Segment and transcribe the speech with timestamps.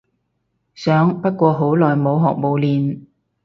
[0.73, 3.05] 想不過好耐冇學冇練